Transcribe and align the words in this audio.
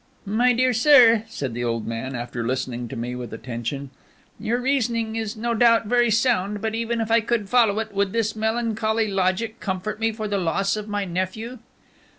"My 0.25 0.51
dear 0.51 0.73
sir," 0.73 1.25
said 1.29 1.53
the 1.53 1.63
old 1.63 1.85
man, 1.85 2.15
after 2.15 2.43
listening 2.43 2.87
to 2.87 2.95
me 2.95 3.13
with 3.15 3.31
attention, 3.31 3.91
"your 4.39 4.59
reasoning 4.59 5.15
is, 5.15 5.37
no 5.37 5.53
doubt, 5.53 5.85
very 5.85 6.09
sound; 6.09 6.59
but 6.59 6.73
even 6.73 6.99
if 6.99 7.11
I 7.11 7.19
could 7.21 7.47
follow 7.49 7.77
it, 7.77 7.93
would 7.93 8.11
this 8.11 8.35
melancholy 8.35 9.07
logic 9.09 9.59
comfort 9.59 9.99
me 9.99 10.11
for 10.11 10.27
the 10.27 10.39
loss 10.39 10.75
of 10.75 10.87
my 10.87 11.05
nephew?" 11.05 11.59